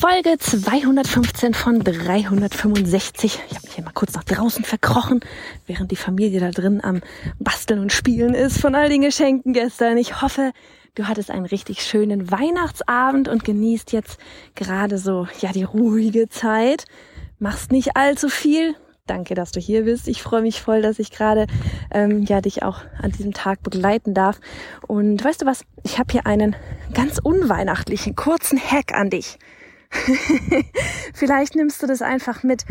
[0.00, 3.38] Folge 215 von 365.
[3.50, 5.20] Ich habe mich hier mal kurz nach draußen verkrochen,
[5.66, 7.02] während die Familie da drin am
[7.38, 9.98] Basteln und Spielen ist von all den Geschenken gestern.
[9.98, 10.52] Ich hoffe,
[10.94, 14.18] du hattest einen richtig schönen Weihnachtsabend und genießt jetzt
[14.54, 16.86] gerade so, ja, die ruhige Zeit.
[17.38, 18.76] Machst nicht allzu viel.
[19.06, 20.08] Danke, dass du hier bist.
[20.08, 21.46] Ich freue mich voll, dass ich gerade
[21.90, 24.40] ähm, ja dich auch an diesem Tag begleiten darf.
[24.86, 25.66] Und weißt du was?
[25.82, 26.56] Ich habe hier einen
[26.94, 29.36] ganz unweihnachtlichen kurzen Hack an dich.
[31.14, 32.64] Vielleicht nimmst du das einfach mit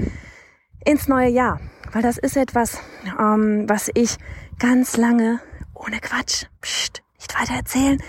[0.86, 1.60] ins neue Jahr,
[1.92, 2.80] weil das ist etwas,
[3.20, 4.18] ähm, was ich
[4.58, 5.40] ganz lange
[5.74, 8.02] ohne Quatsch, pst, nicht weiter erzählen,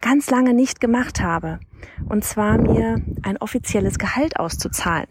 [0.00, 1.60] ganz lange nicht gemacht habe.
[2.08, 5.08] Und zwar mir ein offizielles Gehalt auszuzahlen.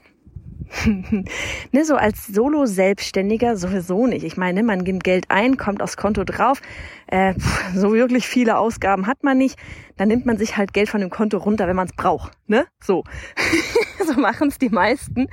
[1.72, 4.24] Ne, so als Solo-Selbstständiger sowieso nicht.
[4.24, 6.62] Ich meine, man gibt Geld ein, kommt aufs Konto drauf.
[7.08, 7.34] Äh,
[7.76, 9.58] so wirklich viele Ausgaben hat man nicht.
[9.98, 12.34] Dann nimmt man sich halt Geld von dem Konto runter, wenn man es braucht.
[12.48, 12.66] Ne?
[12.82, 13.04] So.
[14.06, 15.28] so machen es die meisten.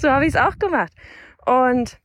[0.00, 0.92] So habe ich es auch gemacht.
[1.46, 1.98] Und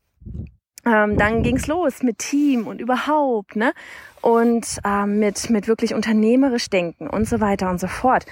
[0.85, 3.73] ähm, dann ging's los mit Team und überhaupt, ne?
[4.21, 8.25] Und ähm, mit, mit wirklich unternehmerisch denken und so weiter und so fort.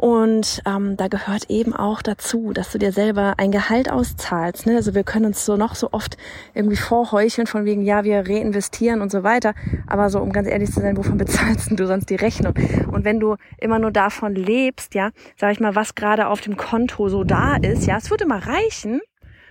[0.00, 4.64] Und ähm, da gehört eben auch dazu, dass du dir selber ein Gehalt auszahlst.
[4.64, 4.76] Ne?
[4.76, 6.16] Also wir können uns so noch so oft
[6.54, 9.52] irgendwie vorheucheln von wegen, ja, wir reinvestieren und so weiter.
[9.86, 12.54] Aber so, um ganz ehrlich zu sein, wovon bezahlst du sonst die Rechnung?
[12.90, 16.56] Und wenn du immer nur davon lebst, ja, sag ich mal, was gerade auf dem
[16.56, 19.02] Konto so da ist, ja, es würde mal reichen,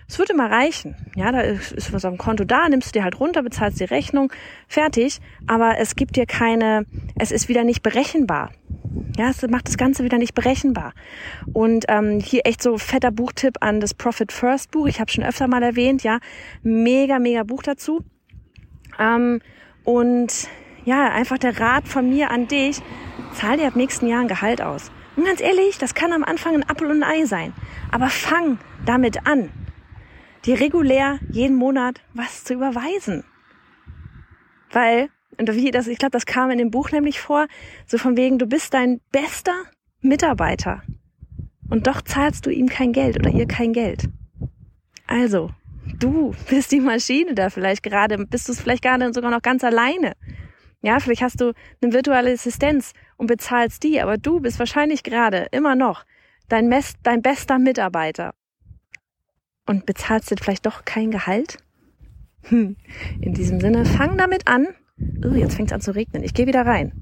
[0.08, 0.96] es würde mal reichen.
[1.14, 3.84] Ja, da ist was auf dem Konto da, nimmst du dir halt runter, bezahlst die
[3.84, 4.32] Rechnung,
[4.66, 5.20] fertig.
[5.46, 8.50] Aber es gibt dir keine, es ist wieder nicht berechenbar.
[9.16, 10.94] Ja, es macht das Ganze wieder nicht berechenbar.
[11.52, 14.86] Und ähm, hier echt so fetter Buchtipp an das Profit First Buch.
[14.86, 16.18] Ich habe schon öfter mal erwähnt, ja,
[16.62, 18.04] mega, mega Buch dazu.
[18.98, 19.40] Ähm,
[19.84, 20.48] und
[20.84, 22.80] ja, einfach der Rat von mir an dich,
[23.34, 24.90] zahl dir ab nächsten Jahr ein Gehalt aus.
[25.16, 27.52] Und ganz ehrlich, das kann am Anfang ein Apfel und ein Ei sein.
[27.90, 29.50] Aber fang damit an,
[30.44, 33.24] dir regulär jeden Monat was zu überweisen.
[34.72, 37.46] Weil und wie das, ich glaube, das kam in dem Buch nämlich vor,
[37.86, 39.54] so von wegen, du bist dein bester
[40.00, 40.82] Mitarbeiter.
[41.68, 44.08] Und doch zahlst du ihm kein Geld oder ihr kein Geld.
[45.06, 45.50] Also,
[45.98, 49.64] du bist die Maschine da vielleicht gerade, bist du es vielleicht gerade sogar noch ganz
[49.64, 50.14] alleine.
[50.82, 51.52] Ja, vielleicht hast du
[51.82, 56.04] eine virtuelle Assistenz und bezahlst die, aber du bist wahrscheinlich gerade immer noch
[56.48, 58.34] dein, Mest, dein bester Mitarbeiter.
[59.66, 61.58] Und bezahlst jetzt vielleicht doch kein Gehalt?
[62.44, 62.76] Hm.
[63.20, 64.68] In diesem Sinne, fang damit an,
[65.24, 66.22] oh, jetzt fängt es an zu regnen.
[66.22, 66.92] Ich gehe wieder rein.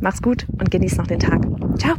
[0.00, 1.42] Mach's gut und genieß noch den Tag.
[1.78, 1.96] Ciao.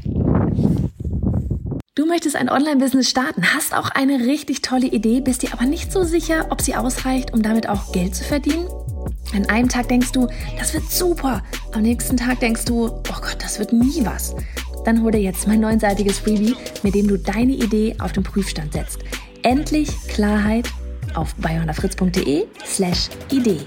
[1.95, 5.94] Du möchtest ein Online-Business starten, hast auch eine richtig tolle Idee, bist dir aber nicht
[5.94, 8.67] so sicher, ob sie ausreicht, um damit auch Geld zu verdienen?
[9.33, 11.41] An einem Tag denkst du, das wird super.
[11.73, 14.35] Am nächsten Tag denkst du, oh Gott, das wird nie was.
[14.83, 18.73] Dann hol dir jetzt mein neunseitiges Freebie, mit dem du deine Idee auf den Prüfstand
[18.73, 19.00] setzt.
[19.41, 20.69] Endlich Klarheit
[21.16, 23.62] auf bayonafritz.de slash Idee.